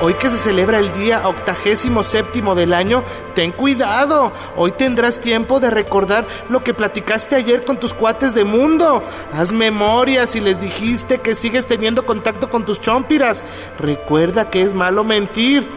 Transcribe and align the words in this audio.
Hoy 0.00 0.14
que 0.14 0.28
se 0.30 0.36
celebra 0.36 0.78
el 0.78 0.94
día 0.94 1.26
octagésimo 1.26 2.04
séptimo 2.04 2.54
del 2.54 2.72
año, 2.72 3.02
ten 3.34 3.50
cuidado. 3.50 4.30
Hoy 4.56 4.70
tendrás 4.70 5.18
tiempo 5.18 5.58
de 5.58 5.70
recordar 5.70 6.24
lo 6.48 6.62
que 6.62 6.72
platicaste 6.72 7.34
ayer 7.34 7.64
con 7.64 7.78
tus 7.78 7.94
cuates 7.94 8.32
de 8.32 8.44
mundo. 8.44 9.02
Haz 9.32 9.50
memoria 9.50 10.28
si 10.28 10.38
les 10.38 10.60
dijiste 10.60 11.18
que 11.18 11.34
sigues 11.34 11.66
teniendo 11.66 12.06
contacto 12.06 12.48
con 12.48 12.64
tus 12.64 12.80
chompiras. 12.80 13.44
Recuerda 13.80 14.50
que 14.50 14.62
es 14.62 14.72
malo 14.72 15.02
mentir. 15.02 15.68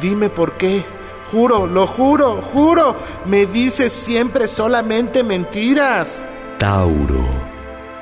Dime 0.00 0.30
por 0.30 0.52
qué. 0.52 0.82
Juro, 1.30 1.66
lo 1.66 1.86
juro, 1.86 2.40
juro. 2.40 2.96
Me 3.26 3.44
dices 3.44 3.92
siempre 3.92 4.48
solamente 4.48 5.22
mentiras. 5.22 6.24
Tauro. 6.58 7.47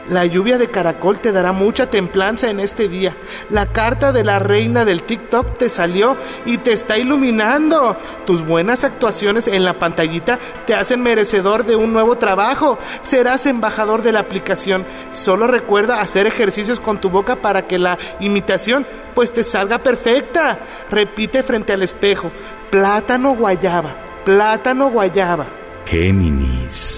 La 0.08 0.24
lluvia 0.24 0.56
de 0.56 0.68
caracol 0.68 1.18
te 1.18 1.32
dará 1.32 1.50
mucha 1.50 1.90
templanza 1.90 2.48
en 2.48 2.60
este 2.60 2.88
día. 2.88 3.16
La 3.50 3.66
carta 3.66 4.12
de 4.12 4.22
la 4.22 4.38
reina 4.38 4.84
del 4.84 5.02
TikTok 5.02 5.58
te 5.58 5.68
salió 5.68 6.16
y 6.44 6.58
te 6.58 6.72
está 6.72 6.96
iluminando. 6.96 7.96
Tus 8.24 8.46
buenas 8.46 8.84
actuaciones 8.84 9.48
en 9.48 9.64
la 9.64 9.74
pantallita 9.74 10.38
te 10.64 10.74
hacen 10.74 11.02
merecedor 11.02 11.64
de 11.64 11.74
un 11.74 11.92
nuevo 11.92 12.18
trabajo. 12.18 12.78
Serás 13.02 13.46
embajador 13.46 14.02
de 14.02 14.12
la 14.12 14.20
aplicación. 14.20 14.84
Solo 15.10 15.48
recuerda 15.48 16.00
hacer 16.00 16.28
ejercicios 16.28 16.78
con 16.78 17.00
tu 17.00 17.10
boca 17.10 17.36
para 17.36 17.66
que 17.66 17.78
la 17.78 17.98
imitación 18.20 18.86
pues 19.14 19.32
te 19.32 19.42
salga 19.42 19.78
perfecta. 19.78 20.58
Repite 20.88 21.42
frente 21.42 21.72
al 21.72 21.82
espejo. 21.82 22.30
Plátano 22.70 23.34
guayaba. 23.34 24.22
Plátano 24.24 24.90
guayaba. 24.90 25.46
Géminis. 25.84 26.95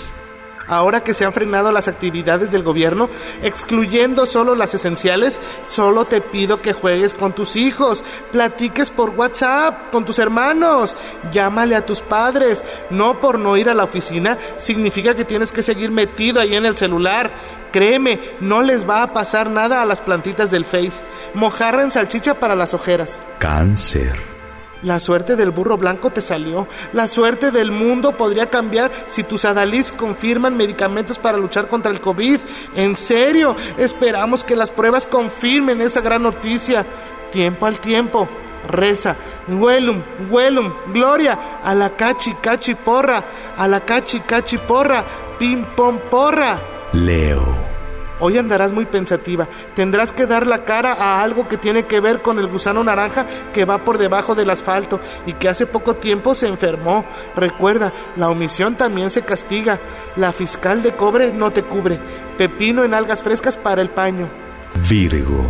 Ahora 0.68 1.02
que 1.02 1.14
se 1.14 1.24
han 1.24 1.32
frenado 1.32 1.72
las 1.72 1.88
actividades 1.88 2.50
del 2.50 2.62
gobierno, 2.62 3.08
excluyendo 3.42 4.26
solo 4.26 4.54
las 4.54 4.74
esenciales, 4.74 5.40
solo 5.66 6.04
te 6.04 6.20
pido 6.20 6.60
que 6.60 6.72
juegues 6.72 7.14
con 7.14 7.32
tus 7.32 7.56
hijos, 7.56 8.04
platiques 8.30 8.90
por 8.90 9.10
WhatsApp 9.10 9.90
con 9.90 10.04
tus 10.04 10.18
hermanos, 10.18 10.94
llámale 11.32 11.74
a 11.74 11.86
tus 11.86 12.00
padres. 12.00 12.64
No 12.90 13.20
por 13.20 13.38
no 13.38 13.56
ir 13.56 13.70
a 13.70 13.74
la 13.74 13.84
oficina 13.84 14.38
significa 14.56 15.14
que 15.14 15.24
tienes 15.24 15.52
que 15.52 15.62
seguir 15.62 15.90
metido 15.90 16.40
ahí 16.40 16.54
en 16.54 16.66
el 16.66 16.76
celular. 16.76 17.32
Créeme, 17.72 18.18
no 18.40 18.62
les 18.62 18.88
va 18.88 19.02
a 19.02 19.12
pasar 19.12 19.50
nada 19.50 19.82
a 19.82 19.86
las 19.86 20.00
plantitas 20.00 20.50
del 20.50 20.64
Face. 20.64 21.04
Mojarra 21.34 21.82
en 21.82 21.90
salchicha 21.90 22.34
para 22.34 22.56
las 22.56 22.74
ojeras. 22.74 23.20
Cáncer. 23.38 24.37
La 24.82 25.00
suerte 25.00 25.34
del 25.34 25.50
burro 25.50 25.76
blanco 25.76 26.10
te 26.10 26.20
salió. 26.20 26.68
La 26.92 27.08
suerte 27.08 27.50
del 27.50 27.72
mundo 27.72 28.16
podría 28.16 28.48
cambiar 28.48 28.90
si 29.08 29.24
tus 29.24 29.44
adalís 29.44 29.90
confirman 29.90 30.56
medicamentos 30.56 31.18
para 31.18 31.36
luchar 31.38 31.68
contra 31.68 31.90
el 31.90 32.00
COVID. 32.00 32.40
En 32.76 32.96
serio, 32.96 33.56
esperamos 33.76 34.44
que 34.44 34.56
las 34.56 34.70
pruebas 34.70 35.06
confirmen 35.06 35.80
esa 35.80 36.00
gran 36.00 36.22
noticia. 36.22 36.86
Tiempo 37.30 37.66
al 37.66 37.80
tiempo. 37.80 38.28
Reza. 38.68 39.16
Huelum, 39.48 40.02
huelum, 40.30 40.72
gloria. 40.92 41.60
A 41.62 41.74
la 41.74 41.90
cachi, 41.90 42.34
cachi 42.34 42.74
porra. 42.74 43.24
A 43.56 43.66
la 43.66 43.80
cachi, 43.80 44.20
cachi 44.20 44.58
porra. 44.58 45.04
Pim, 45.38 45.64
pom, 45.74 45.98
porra. 46.10 46.56
Leo. 46.92 47.67
Hoy 48.20 48.38
andarás 48.38 48.72
muy 48.72 48.84
pensativa. 48.84 49.48
Tendrás 49.74 50.12
que 50.12 50.26
dar 50.26 50.46
la 50.46 50.64
cara 50.64 50.92
a 50.92 51.22
algo 51.22 51.48
que 51.48 51.56
tiene 51.56 51.84
que 51.84 52.00
ver 52.00 52.20
con 52.22 52.38
el 52.38 52.48
gusano 52.48 52.82
naranja 52.82 53.26
que 53.52 53.64
va 53.64 53.84
por 53.84 53.98
debajo 53.98 54.34
del 54.34 54.50
asfalto 54.50 55.00
y 55.26 55.34
que 55.34 55.48
hace 55.48 55.66
poco 55.66 55.96
tiempo 55.96 56.34
se 56.34 56.48
enfermó. 56.48 57.04
Recuerda, 57.36 57.92
la 58.16 58.28
omisión 58.28 58.74
también 58.74 59.10
se 59.10 59.22
castiga. 59.22 59.78
La 60.16 60.32
fiscal 60.32 60.82
de 60.82 60.92
cobre 60.92 61.32
no 61.32 61.52
te 61.52 61.62
cubre. 61.62 62.00
Pepino 62.36 62.84
en 62.84 62.94
algas 62.94 63.22
frescas 63.22 63.56
para 63.56 63.82
el 63.82 63.90
paño. 63.90 64.28
Virgo. 64.88 65.46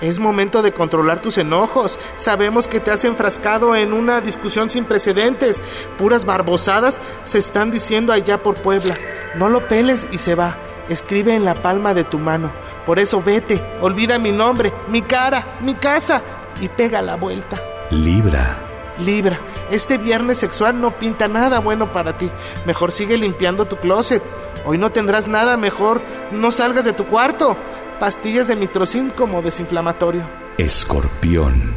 Es 0.00 0.20
momento 0.20 0.62
de 0.62 0.72
controlar 0.72 1.20
tus 1.20 1.38
enojos. 1.38 1.98
Sabemos 2.16 2.68
que 2.68 2.78
te 2.78 2.92
has 2.92 3.04
enfrascado 3.04 3.74
en 3.74 3.92
una 3.92 4.20
discusión 4.20 4.70
sin 4.70 4.84
precedentes. 4.84 5.62
Puras 5.98 6.24
barbosadas 6.24 7.00
se 7.24 7.38
están 7.38 7.70
diciendo 7.70 8.12
allá 8.12 8.42
por 8.42 8.54
Puebla. 8.54 8.94
No 9.34 9.48
lo 9.48 9.66
peles 9.66 10.06
y 10.12 10.18
se 10.18 10.36
va. 10.36 10.56
Escribe 10.88 11.34
en 11.34 11.44
la 11.44 11.54
palma 11.54 11.94
de 11.94 12.04
tu 12.04 12.18
mano. 12.18 12.50
Por 12.86 12.98
eso 12.98 13.22
vete, 13.22 13.62
olvida 13.80 14.18
mi 14.18 14.32
nombre, 14.32 14.72
mi 14.88 15.02
cara, 15.02 15.58
mi 15.60 15.74
casa 15.74 16.22
y 16.60 16.68
pega 16.68 17.02
la 17.02 17.16
vuelta. 17.16 17.56
Libra. 17.90 18.56
Libra, 18.98 19.38
este 19.70 19.96
viernes 19.96 20.38
sexual 20.38 20.80
no 20.80 20.90
pinta 20.90 21.28
nada 21.28 21.60
bueno 21.60 21.92
para 21.92 22.18
ti. 22.18 22.30
Mejor 22.66 22.90
sigue 22.90 23.16
limpiando 23.16 23.66
tu 23.66 23.76
closet. 23.76 24.22
Hoy 24.64 24.76
no 24.78 24.90
tendrás 24.90 25.28
nada 25.28 25.56
mejor. 25.56 26.02
No 26.32 26.50
salgas 26.50 26.84
de 26.84 26.92
tu 26.92 27.04
cuarto. 27.04 27.56
Pastillas 28.00 28.48
de 28.48 28.56
mitrocin 28.56 29.10
como 29.10 29.42
desinflamatorio. 29.42 30.22
Escorpión. 30.56 31.72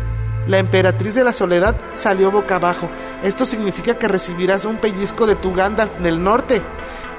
La 0.48 0.58
emperatriz 0.58 1.14
de 1.14 1.24
la 1.24 1.34
soledad 1.34 1.76
salió 1.94 2.32
boca 2.32 2.56
abajo. 2.56 2.90
Esto 3.24 3.46
significa 3.46 3.96
que 3.96 4.08
recibirás 4.08 4.66
un 4.66 4.78
pellizco 4.78 5.28
de 5.28 5.36
tu 5.36 5.54
Gandalf 5.54 5.98
del 6.00 6.24
norte. 6.24 6.62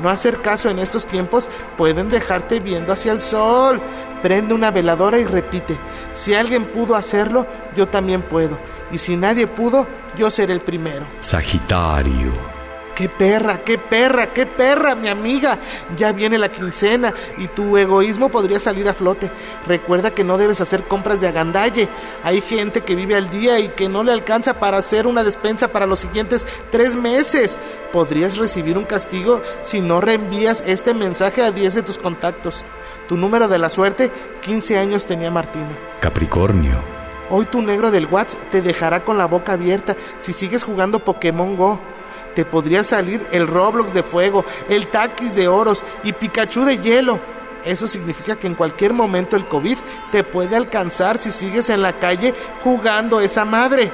No 0.03 0.11
hacer 0.11 0.41
caso 0.43 0.69
en 0.69 0.81
estos 0.81 1.07
tiempos 1.07 1.49
pueden 1.77 2.11
dejarte 2.11 2.59
viendo 2.59 2.93
hacia 2.93 3.13
el 3.13 3.23
sol. 3.23 3.81
Prende 4.21 4.53
una 4.53 4.71
veladora 4.71 5.19
y 5.19 5.25
repite, 5.25 5.79
si 6.13 6.35
alguien 6.35 6.65
pudo 6.67 6.95
hacerlo, 6.95 7.47
yo 7.77 7.89
también 7.89 8.23
puedo. 8.23 8.59
Y 8.91 8.99
si 8.99 9.17
nadie 9.17 9.47
pudo, 9.47 9.87
yo 10.17 10.31
seré 10.31 10.53
el 10.53 10.61
primero. 10.61 11.07
Sagitario. 11.21 12.52
¡Qué 12.95 13.09
perra, 13.09 13.59
qué 13.65 13.79
perra, 13.79 14.33
qué 14.35 14.45
perra, 14.45 14.95
mi 14.95 15.09
amiga! 15.09 15.59
Ya 15.97 16.13
viene 16.13 16.37
la 16.37 16.51
quincena 16.51 17.15
y 17.39 17.49
tu 17.49 17.77
egoísmo 17.79 18.29
podría 18.29 18.59
salir 18.59 18.87
a 18.89 18.93
flote. 18.93 19.31
Recuerda 19.67 20.11
que 20.11 20.25
no 20.25 20.37
debes 20.37 20.61
hacer 20.61 20.83
compras 20.83 21.21
de 21.21 21.29
agandalle. 21.29 21.89
Hay 22.23 22.43
gente 22.43 22.83
que 22.83 22.95
vive 22.95 23.17
al 23.17 23.31
día 23.31 23.59
y 23.59 23.71
que 23.71 23.89
no 23.89 24.05
le 24.05 24.13
alcanza 24.13 24.55
para 24.55 24.77
hacer 24.77 25.07
una 25.07 25.25
despensa 25.25 25.69
para 25.69 25.87
los 25.87 26.01
siguientes 26.01 26.47
tres 26.71 26.95
meses. 26.95 27.59
Podrías 27.93 28.37
recibir 28.37 28.77
un 28.77 28.85
castigo 28.85 29.41
si 29.63 29.81
no 29.81 30.03
reenvías 30.03 30.63
este 30.67 30.93
mensaje 30.93 31.43
a 31.43 31.51
10 31.51 31.75
de 31.75 31.83
tus 31.83 31.97
contactos. 31.97 32.63
Tu 33.09 33.17
número 33.17 33.49
de 33.49 33.59
la 33.59 33.71
suerte, 33.71 34.11
15 34.43 34.79
años 34.79 35.07
tenía 35.07 35.31
Martina. 35.31 35.71
Capricornio. 36.01 36.79
Hoy 37.31 37.47
tu 37.47 37.63
negro 37.63 37.91
del 37.91 38.07
WhatsApp 38.07 38.51
te 38.51 38.61
dejará 38.61 39.05
con 39.05 39.17
la 39.17 39.25
boca 39.25 39.53
abierta 39.53 39.97
si 40.19 40.35
sigues 40.35 40.65
jugando 40.65 40.99
Pokémon 40.99 41.57
Go 41.57 41.81
te 42.35 42.45
podría 42.45 42.83
salir 42.83 43.27
el 43.33 43.47
Roblox 43.47 43.93
de 43.93 44.03
fuego, 44.03 44.45
el 44.69 44.89
Takis 44.89 45.35
de 45.35 45.49
oros 45.49 45.85
y 46.05 46.13
Pikachu 46.13 46.65
de 46.65 46.79
hielo. 46.79 47.21
Eso 47.65 47.87
significa 47.87 48.37
que 48.37 48.47
en 48.47 48.55
cualquier 48.55 48.93
momento 48.93 49.37
el 49.37 49.45
COVID 49.45 49.79
te 50.11 50.25
puede 50.25 50.57
alcanzar 50.57 51.19
si 51.19 51.31
sigues 51.31 51.69
en 51.71 51.83
la 51.83 51.93
calle 51.93 52.35
jugando 52.63 53.21
esa 53.21 53.45
madre. 53.45 53.93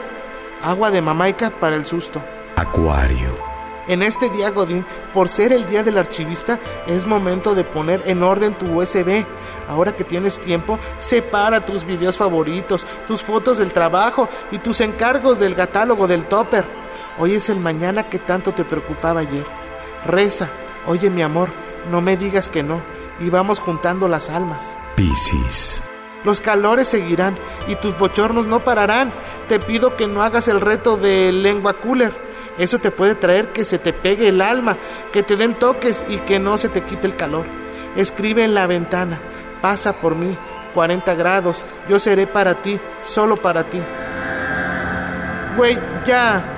Agua 0.63 0.91
de 0.91 1.03
mamaica 1.03 1.51
para 1.51 1.77
el 1.77 1.85
susto. 1.85 2.21
Acuario. 2.57 3.49
En 3.87 4.03
este 4.03 4.29
día, 4.29 4.51
Godín, 4.51 4.85
por 5.15 5.29
ser 5.29 5.53
el 5.53 5.67
día 5.67 5.83
del 5.83 5.97
archivista, 5.97 6.59
es 6.87 7.07
momento 7.07 7.55
de 7.55 7.65
poner 7.65 8.03
en 8.07 8.23
orden 8.23 8.55
tu 8.55 8.79
USB. 8.79 9.25
Ahora 9.67 9.93
que 9.93 10.05
tienes 10.05 10.39
tiempo, 10.39 10.79
separa 10.99 11.65
tus 11.65 11.85
videos 11.85 12.17
favoritos, 12.17 12.87
tus 13.07 13.23
fotos 13.23 13.59
del 13.59 13.73
trabajo 13.73 14.29
y 14.51 14.59
tus 14.59 14.81
encargos 14.81 15.39
del 15.39 15.55
catálogo 15.55 16.07
del 16.07 16.27
topper. 16.27 16.65
Hoy 17.19 17.35
es 17.35 17.49
el 17.51 17.59
mañana 17.59 18.05
que 18.05 18.19
tanto 18.19 18.53
te 18.53 18.65
preocupaba 18.65 19.21
ayer. 19.21 19.45
Reza, 20.07 20.49
oye 20.87 21.11
mi 21.11 21.23
amor, 21.23 21.49
no 21.91 22.01
me 22.01 22.17
digas 22.17 22.49
que 22.49 22.63
no, 22.63 22.81
y 23.19 23.29
vamos 23.29 23.59
juntando 23.59 24.07
las 24.07 24.31
almas. 24.31 24.77
Piscis. 24.95 25.89
Los 26.25 26.41
calores 26.41 26.89
seguirán 26.89 27.37
y 27.67 27.77
tus 27.77 27.97
bochornos 27.99 28.47
no 28.47 28.61
pararán. 28.61 29.13
Te 29.49 29.59
pido 29.59 29.97
que 29.97 30.07
no 30.07 30.23
hagas 30.23 30.49
el 30.49 30.61
reto 30.61 30.97
de 30.97 31.33
lengua 31.33 31.75
cooler. 31.75 32.13
Eso 32.59 32.79
te 32.79 32.91
puede 32.91 33.15
traer 33.15 33.53
que 33.53 33.65
se 33.65 33.79
te 33.79 33.93
pegue 33.93 34.29
el 34.29 34.41
alma, 34.41 34.77
que 35.13 35.23
te 35.23 35.37
den 35.37 35.55
toques 35.55 36.05
y 36.09 36.19
que 36.19 36.39
no 36.39 36.59
se 36.59 36.69
te 36.69 36.83
quite 36.83 37.07
el 37.07 37.17
calor. 37.17 37.47
Escribe 37.97 38.45
en 38.45 38.55
la 38.55 38.67
ventana, 38.67 39.21
pasa 39.63 39.93
por 39.93 40.17
mí, 40.17 40.37
40 40.75 41.15
grados, 41.15 41.65
yo 41.89 41.99
seré 41.99 42.27
para 42.27 42.55
ti, 42.55 42.79
solo 43.01 43.37
para 43.37 43.65
ti. 43.65 43.81
Güey, 45.57 45.79
ya, 46.05 46.58